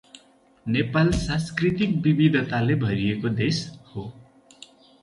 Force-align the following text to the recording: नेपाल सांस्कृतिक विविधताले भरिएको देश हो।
नेपाल 0.65 1.11
सांस्कृतिक 1.17 1.95
विविधताले 2.03 2.75
भरिएको 2.75 3.29
देश 3.43 3.65
हो। 3.95 4.11